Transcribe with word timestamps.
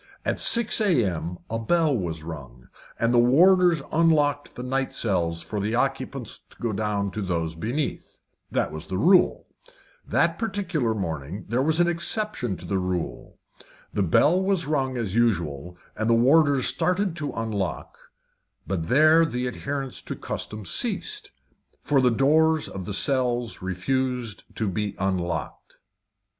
At 0.25 0.39
six 0.39 0.81
a.m. 0.81 1.37
a 1.47 1.59
bell 1.59 1.95
was 1.95 2.23
rung, 2.23 2.69
and 2.97 3.13
the 3.13 3.19
warders 3.19 3.83
unlocked 3.91 4.55
the 4.55 4.63
night 4.63 4.93
cells 4.93 5.43
for 5.43 5.59
the 5.59 5.75
occupants 5.75 6.39
to 6.49 6.57
go 6.59 6.73
down 6.73 7.11
to 7.11 7.21
those 7.21 7.53
beneath. 7.53 8.17
That 8.49 8.71
was 8.71 8.87
the 8.87 8.97
rule. 8.97 9.45
That 10.03 10.39
particular 10.39 10.95
morning 10.95 11.45
was 11.47 11.79
an 11.79 11.87
exception 11.87 12.57
to 12.57 12.65
the 12.65 12.79
rule. 12.79 13.37
The 13.93 14.01
bell 14.01 14.41
was 14.41 14.65
rung 14.65 14.97
as 14.97 15.13
usual, 15.13 15.77
and 15.95 16.09
the 16.09 16.15
warders 16.15 16.65
started 16.65 17.15
to 17.17 17.33
unlock, 17.33 17.95
but 18.65 18.87
there 18.87 19.23
the 19.23 19.45
adherence 19.45 20.01
to 20.01 20.15
custom 20.15 20.65
ceased, 20.65 21.29
for 21.79 22.01
the 22.01 22.09
doors 22.09 22.67
of 22.67 22.85
the 22.85 22.93
cells 22.95 23.61
refused 23.61 24.45
to 24.55 24.67
be 24.67 24.95
unlocked. 24.97 25.77